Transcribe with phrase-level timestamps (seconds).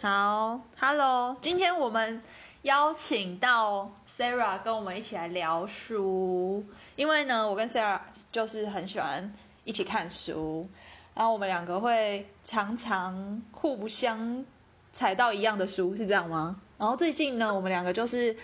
[0.00, 2.22] 好，Hello，今天我们
[2.62, 7.98] 邀请到 Sarah 跟我们一起来聊书，因为呢，我跟 Sarah
[8.30, 9.34] 就是很喜欢
[9.64, 10.68] 一起看书，
[11.14, 14.44] 然后我们两个会常常互不相
[14.92, 16.60] 踩到一样的书，是这样吗？
[16.78, 18.36] 然后最近呢，我们两个就是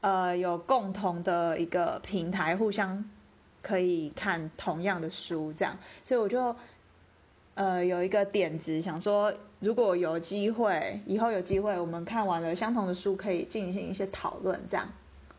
[0.00, 3.04] 呃有共同的一个平台，互相
[3.62, 6.54] 可以看同样的书，这样，所以我就。
[7.54, 14.88] 呃，有一个点子，想说如果有机会，以后有机会，我们看完了相同的书，可以进行一些讨论，这样。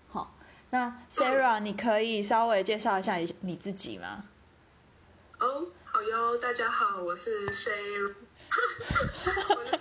[0.09, 0.35] 好，
[0.69, 4.25] 那 Sarah，你可以稍微介绍一下你自己吗？
[5.39, 8.13] 哦，好哟，大家好，我是 Sarah，
[9.49, 9.80] 我是 Sarah，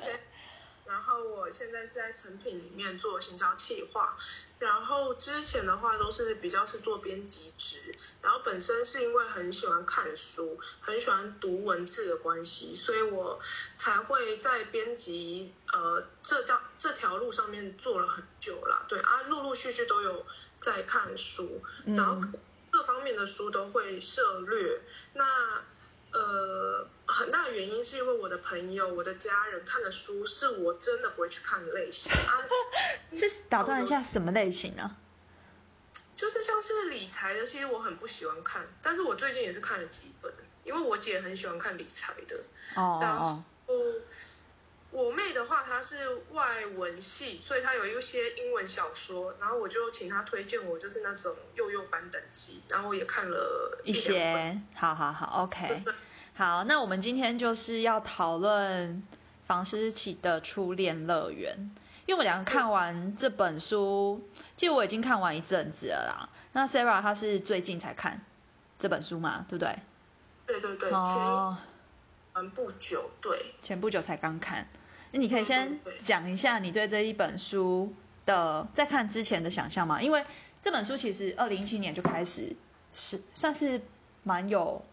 [0.91, 4.19] 然后我现在是在成品里面做行销企划。
[4.59, 13.41] 然后之前的话都是比较是做编辑职，然后本身是因为很喜欢看书，很喜欢读文字的关系，所以我
[13.77, 18.85] 才会在编辑呃这条这条路上面做了很久啦。
[18.87, 20.27] 对啊，陆陆续续都有
[20.60, 22.21] 在看书，然后
[22.71, 24.82] 各方面的书都会涉略。
[25.15, 25.63] 那
[26.13, 32.43] 呃，很大的原因是因为我的朋友、我的家人看的书是我真的不会去看的类型啊。
[33.16, 34.97] 是打断一下，什么类型呢？
[36.16, 40.33] 就是像是理财的，其实我很不喜欢看，但是我最近也是看了几本，
[40.65, 42.37] 因为我姐很喜欢看理财的。
[42.75, 44.01] 哦哦哦。
[44.93, 52.29] 我妹的话，她是外文系，所以她有一些英文小说，然后我就请她推荐我，就是那种幼幼版等级，
[52.80, 54.59] 然后我也看了一些。
[54.74, 55.84] 好好好 OK。
[56.32, 59.02] 好，那我们今天就是要讨论
[59.45, 61.54] 房思琪的初恋乐园，
[62.06, 64.26] 因为我们两个看完这本书，
[64.56, 66.26] 其实我已经看完一阵子了啦。
[66.54, 68.19] 那 Sarah 她是最近才看
[68.78, 69.78] 这本书嘛，对不对？
[70.47, 71.56] 对对对，前
[72.32, 74.66] 嗯不久，对，前不久才刚看。
[75.12, 77.92] 那你可以先讲一下你对这一本书
[78.25, 80.00] 的在看之前的想象吗？
[80.00, 80.25] 因为
[80.62, 82.54] 这本书其实二零一七年就开始
[82.92, 83.80] 是算是
[84.22, 84.84] 蛮有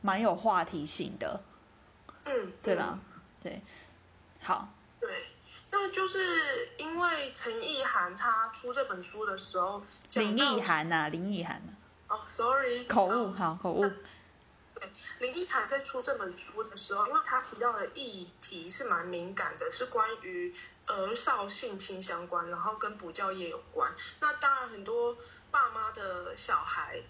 [0.00, 1.40] 蛮有话题性的，
[2.24, 2.98] 嗯，对吧？
[3.42, 3.60] 对，
[4.40, 4.68] 好，
[5.00, 5.08] 对，
[5.70, 9.82] 那就是因为陈意涵他出这本书的时候，
[10.14, 11.72] 林意涵呐，林意涵呐，
[12.08, 13.90] 哦，sorry，口误，好，口误。
[15.20, 20.52] 林奕涵在出这本书的时候，因为他提到的议题是蛮敏感的，是关于
[20.86, 23.92] 儿少性侵相关，然后跟补教业有关。
[24.18, 25.16] 那当然，很多
[25.52, 27.00] 爸妈的小孩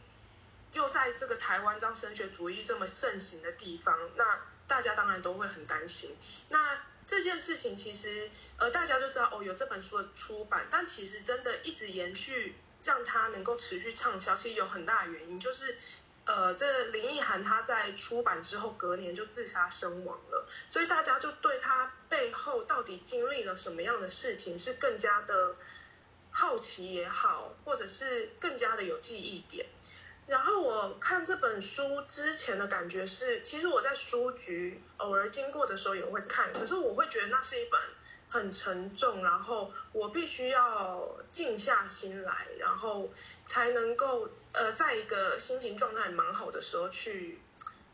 [0.74, 6.14] 又在这个台湾这样升学主义这么盛行的地方，那大家当然都会很担心。
[6.50, 15.78] 那这件事情其实，呃，大家就知道哦，有这本书的出版，但其实真的一直延续，让它能够持续畅销，其实有很大的原因，就是。
[16.24, 25.56] 呃，这林奕涵他在出版之后隔年就自杀身亡了，所以大家就对他背后到底经历了什么样的事情是更加的
[26.32, 29.66] 好奇也好，或者是更加的有记忆点。
[30.26, 37.80] 然后我看这本书之前的感觉是，其实我在书局偶尔经过的时候也会看，可是我会觉得那是一本。
[38.32, 43.12] 很沉重，然后我必须要静下心来，然后
[43.44, 47.42] 才能够呃，在一个心情状态蛮好的时候去，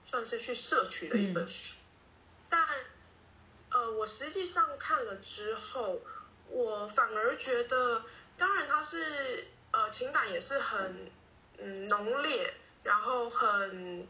[0.04, 1.78] 算是去摄取的一本书。
[2.48, 2.68] 但
[3.70, 6.00] 呃，我实际上看了之后，
[6.46, 8.04] 我反而觉得，
[8.38, 11.10] 当然它是呃情感也是很
[11.58, 12.54] 嗯浓烈，
[12.84, 14.06] 然后很。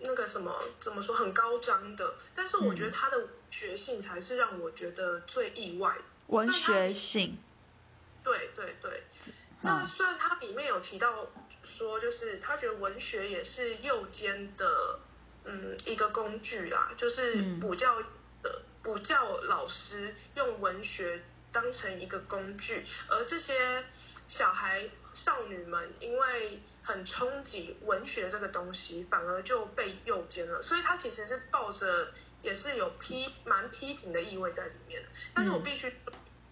[0.00, 5.92] 那个什么怎么说很高张的，但是我觉得它的文学性才是让我觉得最意外。
[6.28, 7.36] 文学性，
[8.22, 9.02] 对对对。
[9.60, 11.26] 那虽然它里面有提到
[11.64, 15.00] 说，就是他觉得文学也是右肩的
[15.42, 18.00] 嗯一个工具啦，就是补教
[18.40, 23.84] 的补教老师用文学当成一个工具，而这些
[24.26, 26.60] 小孩少女们因为。
[26.80, 30.62] 很憧憬文学这个东西，反而就被诱奸了。
[30.62, 35.08] 所以他其实是抱着也是有批蛮批评的意味在里面的。
[35.34, 35.94] 但是我必须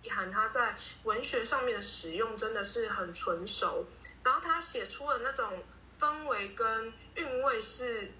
[0.02, 3.86] 遗憾，他在文学上面的使用真的是很纯熟。
[4.22, 5.64] 然后他写出了那种
[5.98, 8.12] 氛围跟韵味是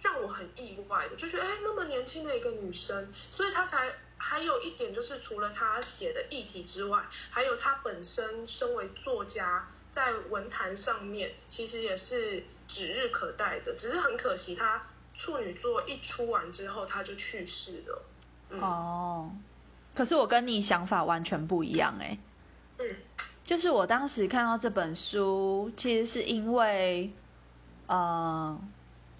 [0.00, 3.88] 让我很意外的，就觉得哎，那么年轻的一个女生，所以他才
[4.22, 9.68] 还有一点就是，除了他写的议题之外，还有他本身身为作家。
[9.92, 13.74] 在文坛上面，其实也是指日可待的。
[13.74, 18.02] 只是很可惜，他处女座一出完之后，他就去世了。
[18.58, 19.30] 哦，
[19.94, 22.18] 可是我跟你想法完全不一样哎。
[22.78, 22.96] 嗯，
[23.44, 27.12] 就是我当时看到这本书，其实是因为，
[27.86, 28.58] 呃，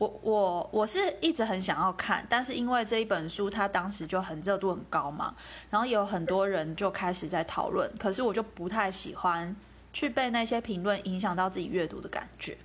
[0.02, 5.36] 我我我是一直很想要看，但是因为这一本书它当时就很热度很高嘛，
[5.70, 9.54] 然后有很多人就开始在讨论，可是我就不太喜欢
[9.92, 12.58] 去被那些评论影响到自己阅读的感觉，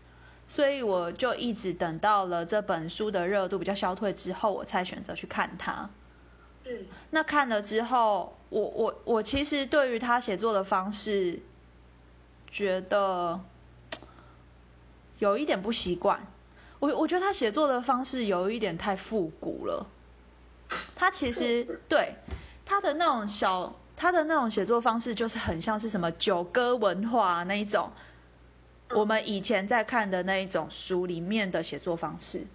[0.48, 5.88] 所以我就一直等到了这本书的热度比较消退之后，我才选择去看它。
[6.66, 11.40] 嗯，那看了之后，我我我其实对于他写作的方式，
[12.52, 13.40] 觉得
[15.20, 16.20] 有一点不习惯。
[16.80, 19.86] 我我觉得他写作的方式有一点太复古了。
[20.96, 22.16] 他其实对
[22.66, 27.92] 他的那种小，他的那种写作方式就是很像是什么九歌文化那一种，
[28.90, 32.46] 我们以前在看的那一种书里面的写作方式。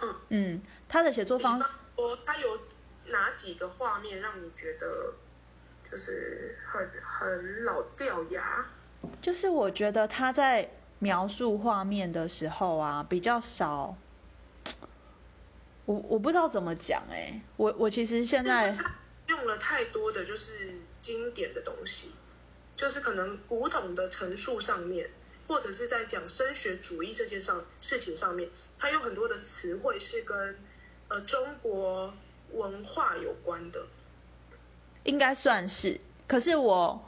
[0.00, 2.60] 嗯嗯，他的写作方式，我他有
[3.06, 5.14] 哪几个画面让你觉得
[5.90, 8.64] 就是很很老掉牙？
[9.20, 13.96] 就是我觉得他在描述画面的时候啊，比较少。
[15.84, 18.76] 我我不知道怎么讲哎、我我其实现在
[19.28, 22.12] 用了太多的就是经典的东西，
[22.76, 25.08] 就是可能古董的陈述上面，
[25.46, 30.58] 或者是在讲升学主义这件上事情上面，它有很多的词汇是跟
[31.08, 32.12] 呃中国
[32.52, 33.86] 文化有关的。
[35.04, 37.02] 应该算是，可是我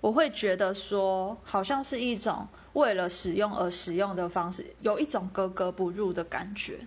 [0.00, 6.86] 我会觉得说，好像是一种为了使用而使用的方式，有一种格格不入的感觉。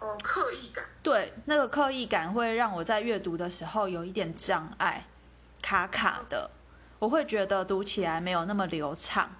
[0.00, 0.84] 哦，刻意感。
[1.02, 5.06] 对，那个刻意感会让我在阅读的时候有一点障碍，
[5.62, 6.50] 卡卡的，
[6.98, 9.30] 我会觉得读起来没有那么流畅。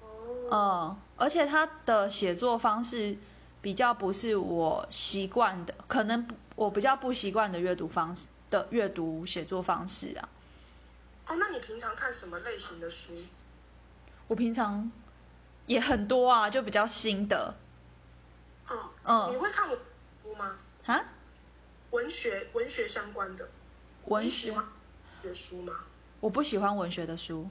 [0.00, 0.08] 哦，
[0.50, 3.18] 嗯，而且他的写作方式
[3.60, 6.26] 比较不是我习惯的，可能
[6.56, 10.28] 我比较不习惯的阅读方式的阅读写作方式啊。
[11.30, 13.14] 哦，那你平常看什么类型的书？
[14.26, 14.90] 我平常
[15.66, 17.54] 也很多啊，就比较新的
[18.66, 19.78] 哦，嗯你会看文
[20.24, 20.58] 书吗？
[20.86, 21.04] 啊，
[21.92, 23.48] 文学文学相关的
[24.06, 24.72] 文学，你喜欢文
[25.22, 25.84] 学书吗？
[26.18, 27.48] 我不喜欢文学的书。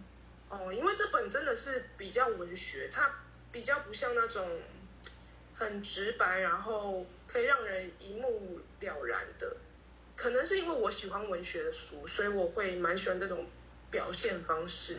[0.49, 3.09] 哦，因为这本真的是比较文学，它
[3.49, 4.45] 比较不像那种
[5.55, 9.55] 很直白，然后可以让人一目了然的。
[10.17, 13.45] 可能是因为我喜欢文学的书，所以我会蛮喜欢这种
[13.91, 14.97] 表现方式。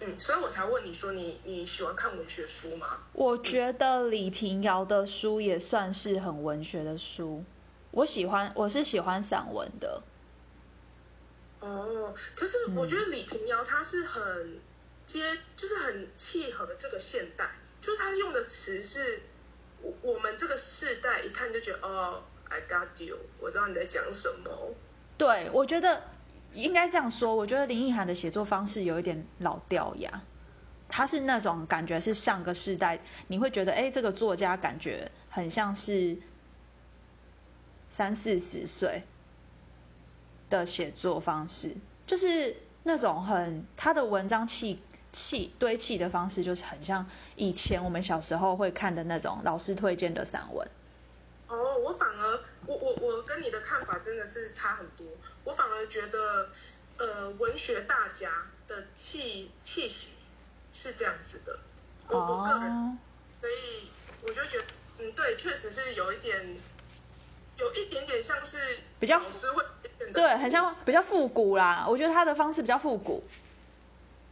[0.00, 2.98] 嗯，所以我才问你说你你喜欢看文学书吗？
[3.12, 7.42] 我觉得李平遥的书也算是很文学的书。
[7.90, 10.02] 我喜欢，我是喜欢散文的。
[11.60, 14.60] 哦，可是我觉得李平遥他是很
[15.04, 17.50] 接，就是很契合这个现代，
[17.80, 19.22] 就是他用的词是
[19.82, 24.74] 我我们这个世代一看就觉得哦，I got you，我知道你在讲什么。
[25.16, 26.00] 对，我觉得
[26.54, 27.34] 应该这样说。
[27.34, 30.22] 我觉得林奕涵的写作方式有一点老掉牙，
[30.88, 36.16] 他是那种感觉是上个世代，你会觉得哎，这个作家感觉很像是
[37.88, 39.02] 三四十岁
[40.50, 44.80] 的写作方式，就是那种很他的文章砌
[45.12, 47.06] 砌堆砌的方式，就是很像
[47.36, 50.66] 以前我们小时候会看的那种老师推荐的散文。
[51.48, 55.06] 哦，我反而我我我跟你的看法真的是差很多。
[55.48, 56.50] 我反而觉得，
[56.98, 58.30] 呃，文学大家
[58.66, 60.10] 的气气息
[60.74, 61.58] 是这样子的。
[62.06, 62.98] 我我个人，哦，
[63.40, 63.90] 所以
[64.20, 64.66] 我就觉得，
[64.98, 66.60] 嗯，对，确实是有一点，
[67.56, 69.64] 有一点点像是比较老师会
[70.12, 71.86] 对，很像比较复古啦。
[71.88, 73.24] 我觉得他的方式比较复古。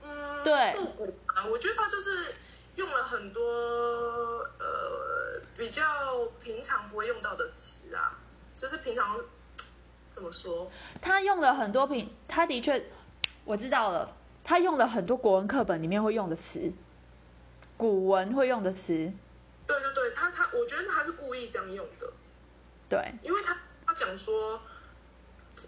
[0.02, 2.34] 嗯，对复古啊，我觉得他就是
[2.74, 3.42] 用了很多
[4.58, 8.18] 呃比较平常不会用到的词啊，
[8.58, 9.18] 就是平常
[10.16, 10.70] 怎么说？
[11.02, 12.82] 他用了很多品，他的确，
[13.44, 16.72] 我知道了，他用了很多国文课本里面会用的词，
[17.76, 19.12] 古文会用的词。
[19.66, 22.10] 对对对，他他，我觉得他是故意这样用的，
[22.88, 24.58] 对，因为他他讲说，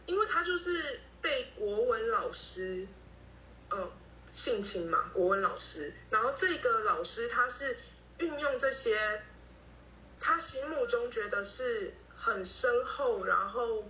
[0.06, 2.88] 因为他就是被国文老师，
[3.68, 3.90] 呃，
[4.30, 7.76] 性侵嘛，国文老师，然后这个老师他是
[8.16, 9.20] 运用这些，
[10.18, 13.84] 他心目中觉得是很深厚，然后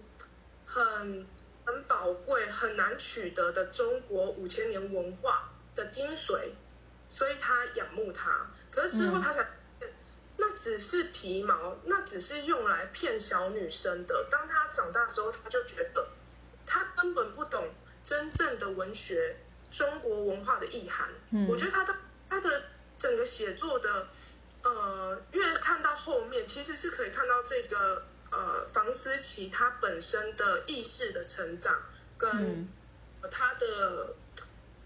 [0.68, 1.26] 很
[1.64, 6.50] 很宝贵、很难取得的中国五千年文化的精髓，
[7.10, 8.46] 所以他仰慕他。
[8.70, 9.48] 可是之后嗯他才
[10.36, 14.28] 那只是皮毛，那只是用来骗小女生的。
[14.30, 16.06] 当他长大之后，他就觉得
[16.64, 17.68] 他根本不懂
[18.04, 19.36] 真正的文学、
[19.72, 21.08] 中国文化的意涵。
[21.30, 21.94] 嗯我觉得他的
[22.28, 22.62] 他的
[22.98, 24.06] 整个写作的，
[24.62, 31.80] 呃，越看到后面，其实是可以看到这个呃房思琪他本身的意识的成长
[32.16, 32.68] 跟
[33.30, 34.14] 他的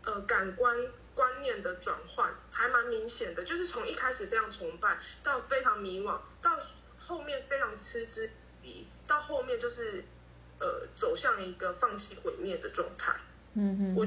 [0.04, 0.76] 呃感官
[1.14, 6.58] 观念的转换还蛮明显的，就是从一开始非常崇拜，到非常迷惘，到
[6.98, 8.30] 后面非常嗤之以
[8.62, 10.04] 鼻，到后面就是
[10.58, 13.14] 呃走向一个放弃毁灭的状态。
[13.54, 14.06] 嗯嗯，我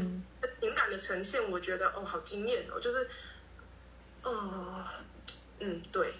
[0.59, 3.07] 情感的呈现，我觉得哦好惊艳哦，就是，
[4.23, 4.83] 哦，
[5.59, 6.15] 嗯对，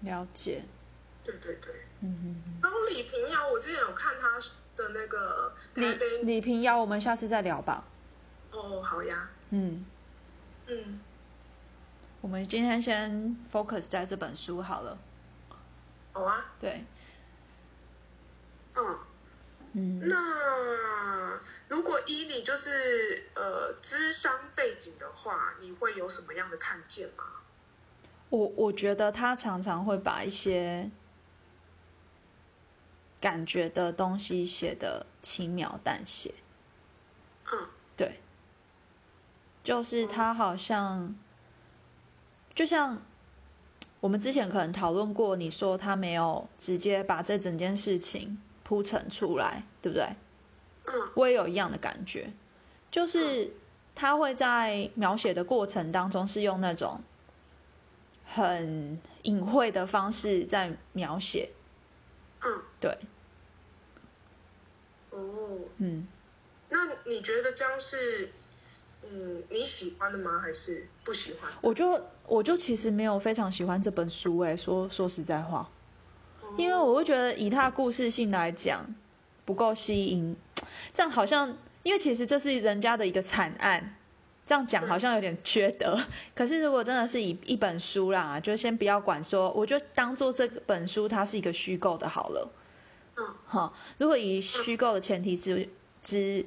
[0.00, 0.62] 了解，
[1.28, 1.74] 对对对。
[2.00, 2.60] 嗯嗯嗯。
[2.62, 4.38] 然后李平遥，我之前有看他
[4.76, 7.84] 的那个李，李平遥，我们下次再聊吧。
[8.50, 9.84] 哦好呀，嗯，
[10.66, 11.00] 嗯，
[12.22, 14.98] 我们今天先 focus 在这本书好了。
[16.12, 16.84] 好啊，对，
[18.74, 18.98] 嗯。
[19.74, 27.24] 嗯，那如果依你就是呃智商背景的话，你会有什么样的看见吗？
[28.30, 30.90] 我我觉得他常常会把一些
[33.20, 36.34] 感觉的东西写的轻描淡写。
[37.52, 38.20] 嗯对，
[39.64, 41.14] 就是他好像，
[42.54, 43.02] 就像
[44.00, 50.04] 我们之前可能讨论过，你说他没有直接把这整件事情铺陈出来，对不对？
[50.86, 52.32] 嗯我也有一样的感觉，
[52.90, 53.52] 就是
[53.94, 57.00] 他会在描写的过程当中是用那种
[58.24, 61.50] 很隐晦的方式在描写，
[62.44, 62.96] 嗯对，
[65.10, 66.06] 哦，嗯。
[66.70, 68.30] 那你觉得这样是
[69.10, 70.38] 嗯你喜欢的吗？
[70.40, 71.50] 还是不喜欢？
[71.62, 75.70] 我就我就其实没有非常喜欢这本书诶，说说实在话，
[76.56, 78.94] 因为我会觉得以它的故事性来讲
[79.44, 80.36] 不够吸引，
[80.92, 83.96] 这样好像因为其实这是人家的一个惨案，
[84.48, 85.96] 这样讲好像有点缺德。
[86.34, 92.50] 可是如果真的是以一本书啦，就先不要管说，我就当做这本书它是一个虚构的好了。
[93.18, 95.68] 嗯哈，如果以虚构的前提之
[96.00, 96.46] 之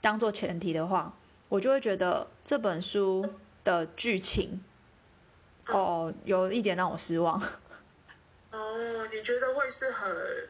[0.00, 1.14] 当做前提的话，
[1.50, 3.28] 我就会觉得这本书
[3.62, 4.64] 的剧情，
[5.66, 7.38] 哦，有一点让我失望。
[8.52, 10.48] 哦，你觉得会是很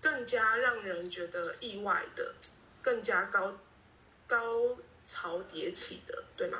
[0.00, 2.34] 更加让人觉得意外的，
[2.82, 3.52] 更加高
[4.26, 4.38] 高
[5.10, 6.58] 潮迭起的，对吗？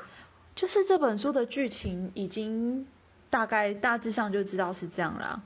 [0.53, 2.85] 就是这本书的剧情已经
[3.29, 5.41] 大概大致上就知道是这样啦。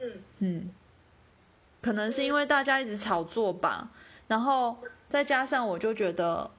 [0.00, 0.22] 嗯。
[0.38, 0.70] 嗯，
[1.82, 3.90] 可能是因为大家一直炒作吧，
[4.26, 4.78] 然后
[5.10, 6.50] 再加上我就觉得，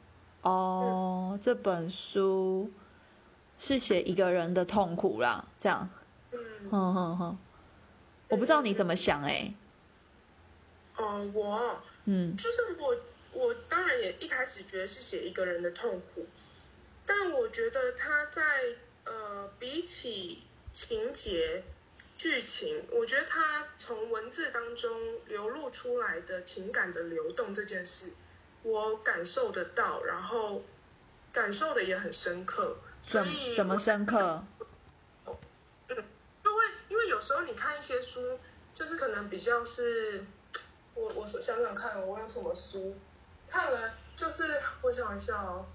[0.43, 2.69] 哦，这本书
[3.57, 5.89] 是写一个人的痛苦啦，这样，
[6.31, 6.39] 嗯。
[6.69, 7.37] 哼哼哼，
[8.29, 9.51] 我不知道你怎么想哎、
[10.97, 12.37] 哦，我嗯。
[12.37, 12.95] 就是我，
[13.33, 16.27] 我当然也一开始觉得是写一个人的痛苦，
[17.05, 18.41] 但我觉得他在
[19.05, 21.63] 呃，比起情节、
[22.17, 28.13] 剧情，我觉得他从文字当中流露出来的情感的流动这件事，
[28.61, 30.63] 我感受得到，然后
[31.31, 32.77] 感受的也很深刻。
[33.05, 34.43] 所怎以怎么深刻？
[35.27, 35.35] 嗯
[35.89, 35.95] 因
[36.55, 38.39] 为因为有时候你看一些书，
[38.73, 40.23] 就是可能比较是，
[40.93, 42.95] 我我想想看，我有什么书
[43.53, 45.67] 看了，就是我想一下哦，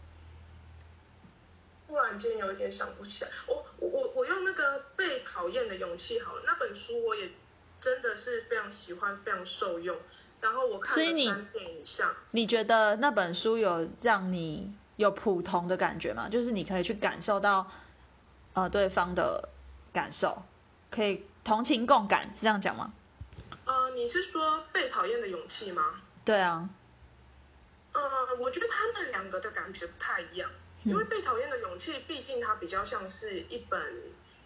[1.87, 3.31] 忽然间有一点想不起来。
[3.47, 7.31] 我我我我用那个被讨厌的勇气好了，那本书我也
[7.81, 9.97] 真的是非常喜欢，非常受用。
[10.41, 12.13] 然后我看所以你了三遍以上。
[12.33, 16.29] 你觉得那本书有让你有普通的感觉吗？
[16.29, 17.71] 就是你可以去感受到，
[18.55, 19.49] 呃，对方的
[19.93, 20.43] 感受，
[20.91, 22.93] 可以同情共感，是这样讲吗？
[23.67, 26.01] 呃，你是说被讨厌的勇气吗？
[26.25, 26.69] 对啊，
[27.99, 30.49] 呃，我觉得他们两个的感觉不太一样，
[30.85, 33.81] 因为被讨厌的勇气，毕竟它比较像是一本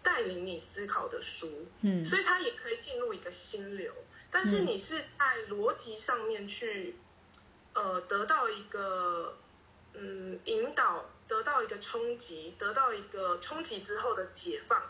[0.03, 3.93] 带领你思考的书，嗯所以它也可以进入一个心流。
[4.31, 6.97] 但是你是在逻辑上面去，
[7.75, 9.37] 呃，得到一个
[9.93, 14.81] 嗯引导，得到一个冲击，得到一个冲击之后的解放。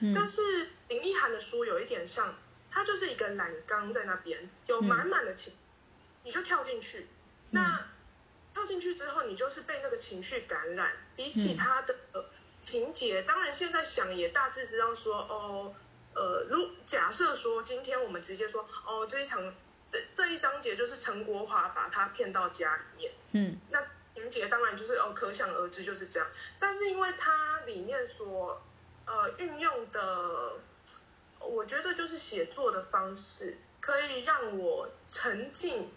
[0.00, 2.34] 但嗯是林奕涵的书有一点像，
[2.68, 5.52] 它就是一个栏杆在那边，有满满的情，
[6.24, 7.06] 你就跳进去。
[7.50, 7.87] 那跳
[8.68, 10.92] 进去之后，你就是被那个情绪感染。
[11.16, 12.24] 比起他的、呃
[12.64, 15.74] 情节，当然现在想也大致知道说，哦，
[16.14, 19.42] 呃，如假设说今天我们直接说，哦，这一场
[19.90, 23.82] 这这一章节就是陈国华把他骗到家里面，嗯那
[24.14, 26.28] 情节当然就是哦，可想而知就是这样。
[26.60, 28.60] 但是因为它里面所
[29.06, 30.58] 呃运用的，
[31.40, 35.90] 我觉得就是写作的方式，可以让我沉浸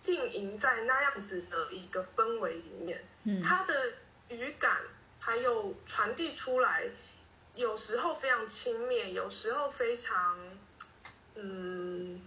[0.00, 3.04] 浸淫在那样子的一个氛围里面。
[3.24, 3.92] 嗯它的
[4.28, 4.78] 语感
[5.18, 6.88] 还有传递出来，
[7.54, 10.38] 有时候非常轻蔑，有时候非常
[11.34, 12.20] 嗯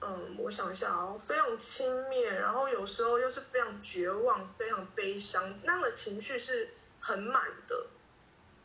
[0.00, 6.70] 嗯，我想一下哦，非常轻蔑，然后有时候又是非常绝望、非常悲伤，那样的情绪是
[7.00, 7.86] 很满的。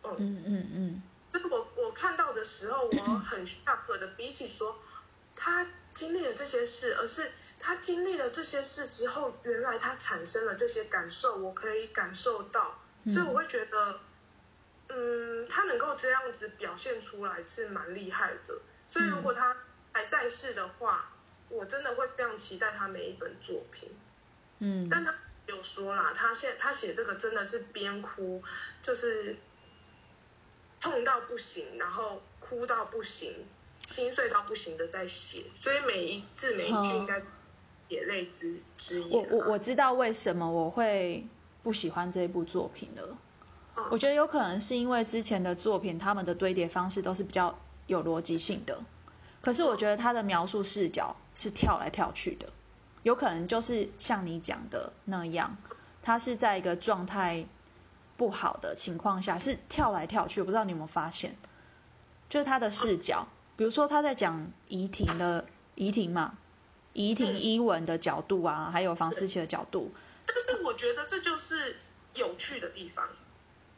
[0.04, 4.80] 嗯嗯嗯嗯，就是我我看到的时候，我很 shock 的，比起说
[5.36, 7.32] 他经历了这些事，而是
[7.62, 14.00] 他经历了这些事之后，原来他产生了这些感受，我可以感受到，所以我会觉得，
[14.90, 18.60] 嗯，他能够这样子表现出来是蛮厉害的。
[18.88, 19.56] 所以如果他
[19.94, 21.14] 还在世的话，
[21.50, 23.90] 我真的会非常期待他每一本作品。
[24.60, 25.16] 嗯，但他
[25.48, 28.44] 有说啦，他现他写这个真的是边哭，
[28.84, 29.38] 就是
[30.80, 33.48] 痛到不行，然后哭到不行，
[33.86, 37.22] 心碎到不行的在写，所以每一字每一句应该
[37.92, 39.14] 血泪之之一。
[39.14, 41.28] 我我我知道为什么我会
[41.62, 43.18] 不喜欢这部作品了。
[43.76, 47.58] 嗯我觉得有可能是因为之前的作品，他们的堆叠方式都是比较
[47.88, 48.78] 有逻辑性的，
[49.42, 52.48] 可是我觉得他的描述视角是跳来跳去的，
[53.04, 55.58] 有可能就是像你讲的那样，
[56.02, 57.46] 他是在一个状态
[58.18, 60.42] 不好的情况下是跳来跳去。
[60.42, 61.36] 我不知道你有没有发现，
[62.30, 65.46] 就是他的视角，比如说他在讲怡婷的
[65.76, 66.38] 怡婷嘛，
[66.94, 69.94] 怡婷伊文的角度啊，还有房思琪的角度，
[70.26, 71.78] 但是我觉得这就是
[72.14, 73.10] 有趣的地方。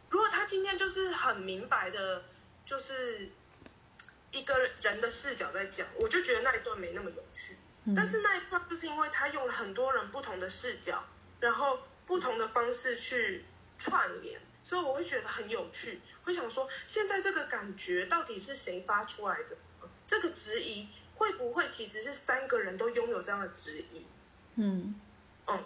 [0.10, 2.24] 如果他今天就是很明白的，
[2.65, 3.29] 就是
[4.32, 7.58] 一个人的视角在讲，我就觉得那一段没那么有趣。
[7.96, 11.03] 但是那一段就是因为他用了很多人不同的视角，
[11.39, 13.43] 然后不同的方式去
[13.77, 16.00] 串联，所以我会觉得很有趣。
[16.24, 19.58] 会想说，现在这个感觉到底是谁发出来的？
[20.08, 24.05] 这个质疑会不会其实是三个人都拥有这样的质疑？
[24.55, 24.96] 嗯
[25.48, 25.60] 嗯，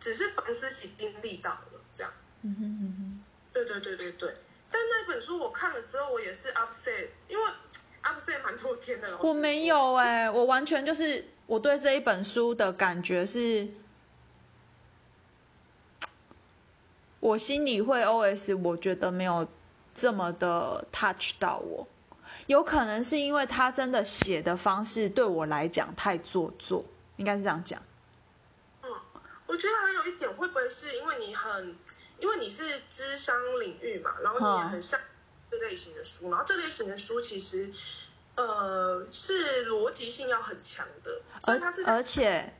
[0.00, 2.12] 只是房思琪经历到了这样。
[2.42, 3.20] 嗯哼嗯哼。
[3.52, 4.36] 对对对对对，
[4.70, 7.44] 但那本书我看了之后，我也是 upset，因为
[8.02, 9.16] upset 蛮多天的。
[9.16, 13.68] 我没，有哎、我完全就是我对这一本书的感觉是，
[17.20, 19.48] 我心里会 OS，我觉得没有
[19.94, 21.88] 这么的 touch 到我，
[22.46, 26.84] 有可能是因为他真的写的方式对我来讲太做作，
[27.16, 27.82] 应该是这样讲。
[28.82, 28.90] 嗯，
[29.46, 31.76] 我觉得还有一点，会不会是因为你很，
[32.20, 35.00] 因为你是智商领域嘛，然后你也很像
[35.50, 37.70] 这类型的书，然后这类型的书其实，
[38.36, 41.20] 呃，是逻辑性要很强的，
[41.86, 42.52] 而且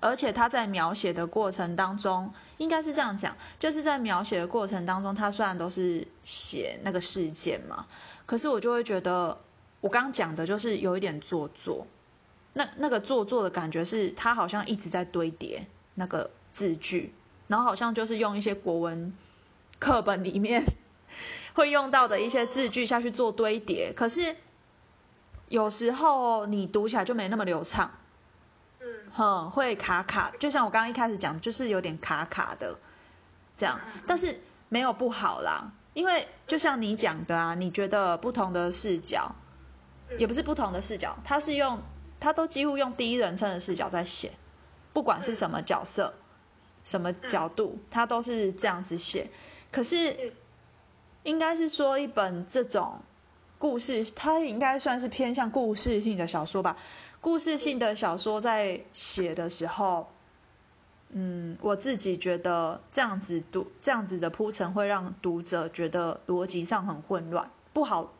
[0.00, 7.84] 而且他在描写的过程当中，应该是这样讲，就是在描写的过程当中，他虽然都是写那个事件嘛，
[8.24, 9.36] 可是我就会觉得，
[9.80, 11.84] 我刚刚讲的就是有一点做作，
[12.52, 17.12] 那那个做作的感觉是，他好像一直在堆叠那个字句，
[17.48, 19.12] 然后好像就是用一些国文
[19.80, 20.62] 课本里面
[21.54, 24.36] 会用到的一些字句下去做堆叠，可是
[25.48, 27.90] 有时候你读起来就没那么流畅。
[29.18, 32.78] 嗯哼，会卡卡，就像我刚刚一开始讲，就是有点卡卡的
[33.56, 39.34] 这样，但是没有不好啦，因为就像你讲的啊，你觉得不同的视角，
[40.18, 41.82] 也不是不同的视角，他是用
[42.20, 44.30] 他都几乎用第一人称的视角在写，
[44.92, 46.14] 不管是什么角色、
[46.84, 49.28] 什么角度，他都是这样子写。
[49.72, 50.32] 可是
[51.24, 53.00] 应该是说一本这种
[53.58, 56.76] 故事，它应该算是偏向故事性的小说吧。
[57.28, 60.08] 故事性的小说在写的时候，
[61.10, 68.10] 嗯，我自己觉得这样子读这样子的铺陈会让读者觉得逻辑上很混乱，不好，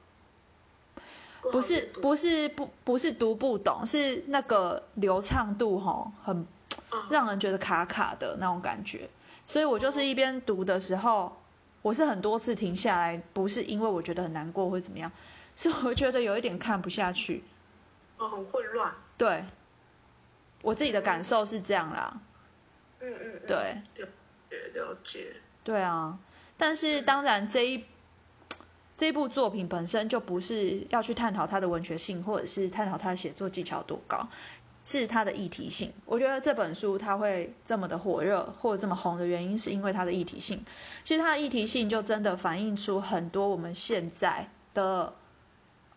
[1.51, 6.47] 不是不是不不是读不懂，是那个流畅度哈很
[6.93, 9.09] 嗯让人觉得卡卡的那种感觉。
[9.47, 11.35] 所以我就是一边读的时候，
[11.81, 15.11] 我是很多次停下来，不是因为我觉得很难过或怎么样，
[15.57, 17.43] 是我觉得有一点看不下去。
[18.19, 19.45] 哦很混乱，对，
[20.63, 22.21] 我自己的感受是这样啦。
[23.01, 23.57] 嗯嗯，嗯对，
[23.97, 24.09] 了
[24.51, 26.19] 解了解，对啊。
[26.57, 27.85] 但是当然这一
[28.97, 34.29] 这部作品本身就不是要去探讨它的文学性，或者是探讨它的写作技巧多高，
[34.85, 35.93] 是它的议题性。
[36.05, 40.65] 我觉得这本书它会这么的火热或者这么红的原因，是因为它的议题性。
[41.05, 45.15] 其实它的议题性就真的反映出很多我们现在的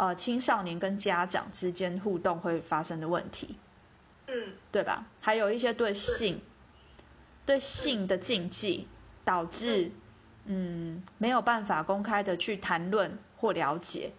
[0.01, 3.55] 呃青少年跟家长之间互动会发生的问题。
[4.27, 5.05] 嗯对吧？
[5.19, 6.41] 还有一些对性、
[7.45, 8.87] 对性的禁忌，
[9.23, 9.91] 导致
[10.45, 14.11] 嗯没有办法公开的去谈论或了解，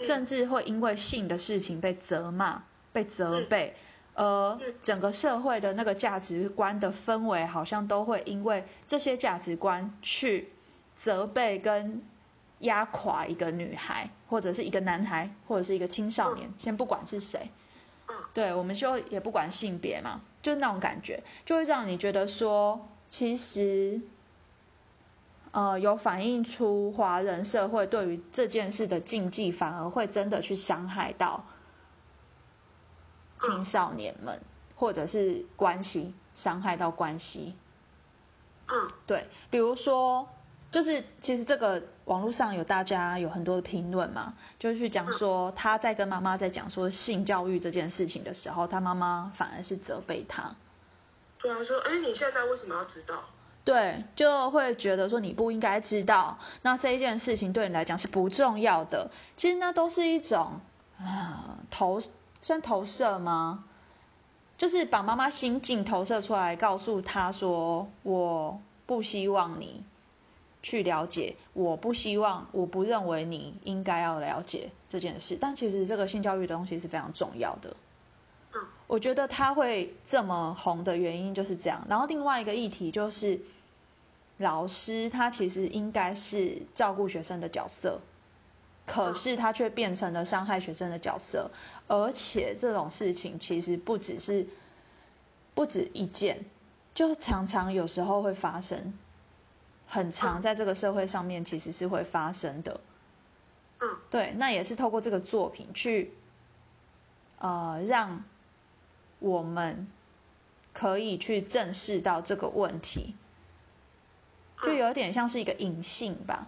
[0.00, 3.74] 甚至会因为性的事情被责骂、被责备，
[4.14, 10.48] 而整个社会的那个价值观的氛围，好像都会因为这些价值观去
[10.96, 12.00] 责备跟
[12.62, 17.50] 压垮一个女孩，或者是一个男孩，或者是一个青少年，先不管是谁。
[18.34, 24.00] 对，我们就也不管性别嘛，就那种感觉，就会让你觉得说，其实，
[25.52, 31.44] 呃，有反映出华人社会对于这件事的禁忌，反而会真的去伤害到
[33.40, 34.40] 青少年们，
[34.76, 37.54] 或者是关系伤害到关系。
[38.68, 40.28] 嗯，对，比如说，
[40.72, 50.56] 就是其实这个网络上有大家有很多的评论嘛，就是去讲说他在跟妈妈在讲说性教育这件事情的时候，他妈妈反而是责备他，
[51.40, 53.22] 对啊，说，哎，你现在为什么要知道？
[53.64, 59.10] 对，就会觉得说你不应该知道，那这一件事情对你来讲是不重要的。
[59.36, 60.58] 其实那都是一种
[60.98, 62.00] 啊投
[62.40, 63.64] 算投射吗？
[64.58, 69.84] 就是把妈妈心境投射出来，告诉他说：“我不希望你
[70.62, 77.76] 去了解，我不希望，我不认为你应该要了解这件事。”但其实这个性教育的东西是非常重要的。
[78.54, 81.84] 嗯，我觉得他会这么红的原因就是这样。
[81.88, 83.40] 然后另外一个议题就是，
[84.38, 88.00] 老师他其实应该是照顾学生的角色，
[88.86, 91.50] 可是他却变成了伤害学生的角色。
[91.88, 94.46] 而且这种事情其实不只是
[95.54, 96.44] 不止一件，
[96.94, 98.92] 就常常有时候会发生，
[99.92, 102.80] 很常在这个社会上面其实是会发生的。
[103.80, 106.14] 嗯，对，那也是透过这个作品去，
[107.38, 108.24] 呃，让
[109.18, 109.86] 我们
[110.72, 113.14] 可以去正视到这个问题，
[114.62, 116.46] 就有点像是一个隐性吧，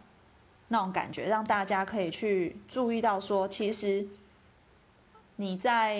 [0.68, 4.08] 那种感觉，让大家可以去注意到说，其实。
[5.36, 5.98] 你在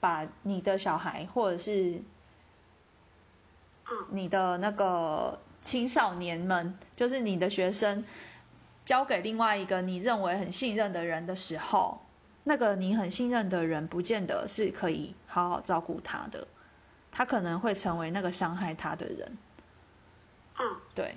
[0.00, 2.02] 把你的小孩，或者是
[4.10, 8.04] 你的那个青少年们，就是你的学生，
[8.84, 12.00] 交给另外一个你认为很信任的人的时候，
[12.44, 16.46] 那个你很信任的人，不见得是可以好好照顾他的，
[17.10, 19.36] 他可能会成为那个伤害他的人。
[20.60, 21.16] 嗯，对。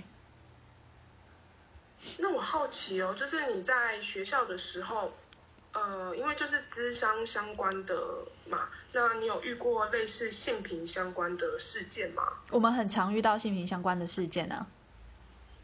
[2.18, 5.12] 那我好奇哦，就是你在学校的时候。
[5.71, 12.23] 呃，因为就是智商相关的嘛，那你有遇过类似性平相关的事件吗？
[12.49, 14.65] 我们很常遇到性平相关的事件啊。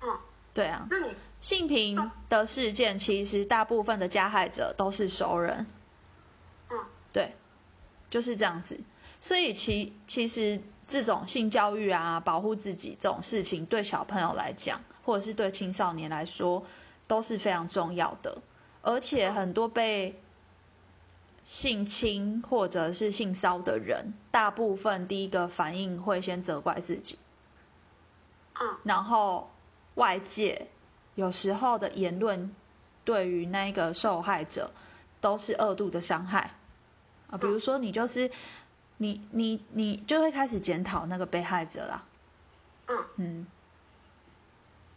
[0.02, 0.20] 嗯，
[0.54, 0.86] 对啊。
[0.92, 5.66] 那你性平的事件，其实大部分的加害者都是熟人。
[6.70, 6.78] 嗯，
[7.12, 7.36] 对，
[8.10, 8.80] 就是这样子。
[9.20, 16.64] 所以其其实这种性教育啊，保护自己这种事情，对小朋友来讲，或者是对青少年来说，
[17.08, 18.38] 都是非常重要的。
[18.86, 20.22] 而且很多被
[21.44, 27.18] 性侵或者是性骚的人，大部分第一个反应会先责怪自己，
[28.60, 29.50] 嗯，然后
[29.96, 30.68] 外界
[31.16, 32.56] 有时候的言论
[33.04, 34.72] 对于那个受害者
[35.20, 36.52] 都是恶度的伤害。
[37.30, 38.30] 啊，比如说你就是
[38.98, 42.04] 你你你就会开始检讨那个被害者啦，
[42.88, 43.06] 嗯。
[43.18, 43.48] 嗯。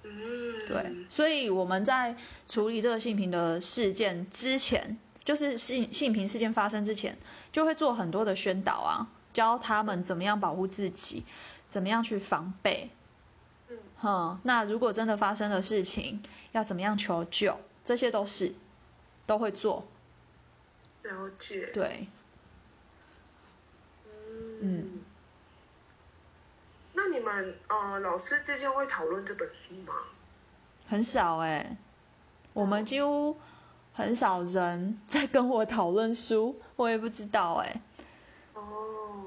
[0.04, 2.16] 嗯，对，所以我们在
[2.48, 7.18] 处理这个性平的事件之前，就是性性平事件发生之前，
[7.52, 11.24] 就会做很多的宣导啊，教他们怎么样保护自己，
[11.68, 12.90] 怎么样去防备。
[13.68, 18.54] 嗯，哼，那如果真的发生了事情，要怎么样求救，这些都是
[19.26, 19.86] 都会做。
[21.02, 21.70] 了解。
[21.72, 22.06] 对，
[24.60, 24.97] 嗯。
[27.00, 29.94] 那你们呃，老师之间会讨论这本书吗？
[30.88, 31.76] 很少哎，
[32.52, 33.38] 我们几乎
[33.94, 37.80] 很少人在跟我讨论书，我也不知道哎。
[38.54, 39.26] 哦，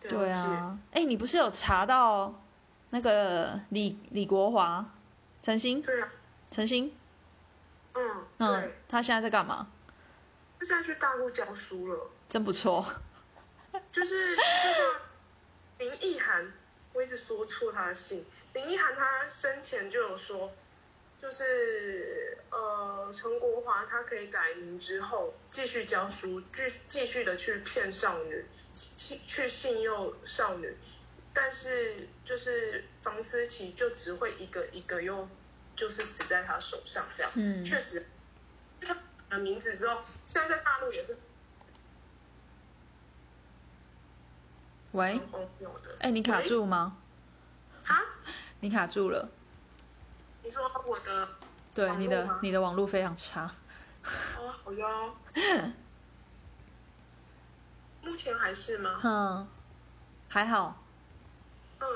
[0.00, 2.32] 对啊，哎，你不是有查到
[2.90, 4.88] 那个李李国华、
[5.42, 5.82] 陈星？
[5.82, 6.08] 对啊，
[6.52, 6.94] 陈星。
[7.94, 9.66] 嗯嗯，他现在在干嘛？
[10.60, 12.86] 他现在去大陆教书了，真不错。
[13.90, 15.07] 就是就像。
[15.78, 16.52] 林奕涵，
[16.92, 18.24] 我一直说错他的姓。
[18.52, 20.52] 林奕涵他生前就有说，
[21.20, 30.76] 就是呃，陈国华他可以改名之后继续教书，继继续的去骗少女，去去信诱少女，
[31.32, 35.28] 但是就是房思琪就只会一个一个又
[35.76, 37.30] 就是死在他手上这样。
[37.36, 38.04] 嗯，确实，
[38.80, 38.96] 他
[39.30, 41.16] 的名字之后，现在在大陆也是。
[44.92, 45.20] 喂，
[46.00, 46.96] 哎，你卡住吗？
[47.86, 48.00] 啊？
[48.60, 49.28] 你卡住了。
[50.42, 51.28] 你说我的？
[51.74, 53.50] 对，你的你的网络非常差。
[54.38, 55.14] 哦，好哟。
[58.02, 58.98] 目前还是吗？
[59.04, 59.46] 嗯，
[60.28, 60.82] 还好。
[61.80, 61.86] 嗯。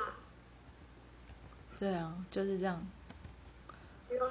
[1.79, 2.87] 对啊，就是这样。
[4.11, 4.31] 哟。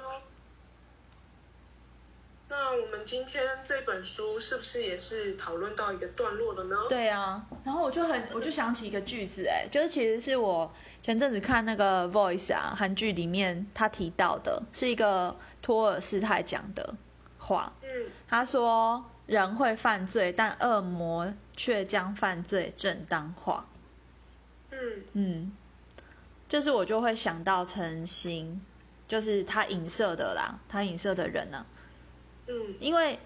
[2.52, 6.76] 那我们今天这本书是不是也是讨论到一个段落了呢？
[6.86, 16.94] 对啊，然后我就很，我就想起一个句子，哎，就是其实是我前阵子看那个《Voice》啊，韩剧里面他提到的，是一个托尔斯泰讲的
[17.38, 17.72] 话。
[17.82, 17.88] 嗯
[18.28, 23.66] 他说：“人会犯罪，但恶魔却将犯罪正当化。
[24.70, 24.78] 嗯”
[25.14, 25.52] 嗯，
[26.50, 28.60] 就是我就会想到陈星，
[29.08, 31.64] 就是他影射的啦，他影射的人呢、
[32.52, 33.18] 嗯因为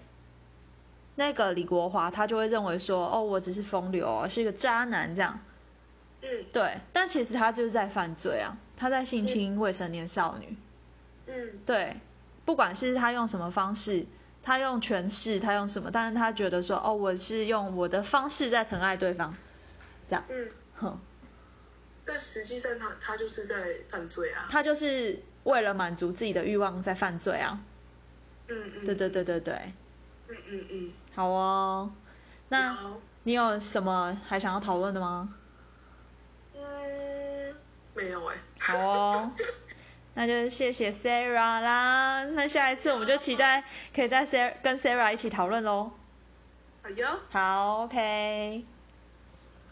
[1.15, 5.39] 那个李国华他就会认为说，哦，我只是风流哦，是一个渣男这样。
[6.21, 10.55] 嗯对，但其实他就是在犯罪啊，他在性侵未成年少女。
[11.27, 11.97] 嗯对，
[12.45, 14.05] 不管是他用什么方式，
[14.41, 19.35] 他用权势，他用什么，但是他觉得说，哦，我是用我的方式在疼爱对方，
[20.07, 20.99] 这样，嗯，哼，
[22.05, 23.55] 但实际上他他就是在
[23.89, 24.47] 犯罪啊。
[24.49, 27.59] 他就是为了满足自己的欲望在犯罪啊。
[28.47, 29.53] 嗯嗯，对对对对对，
[30.29, 30.91] 嗯嗯嗯。
[31.15, 31.91] 好哦。
[32.49, 32.77] 那，
[33.23, 35.33] 你有什么还想要讨论的吗？
[36.55, 37.55] 嗯，
[37.93, 39.31] 没有哎、好哦，
[40.15, 42.23] 那就谢谢 Sarah 啦。
[42.25, 45.91] 那下一次我们就期待可以在 Sarah 跟 Sarah 一起讨论喽。
[46.83, 47.19] 好哟。
[47.29, 48.76] 好，OK。